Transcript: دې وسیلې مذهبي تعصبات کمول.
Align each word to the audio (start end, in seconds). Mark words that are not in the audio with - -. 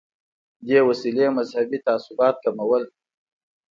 دې 0.67 0.79
وسیلې 0.89 1.27
مذهبي 1.37 1.77
تعصبات 1.87 2.35
کمول. 2.43 2.83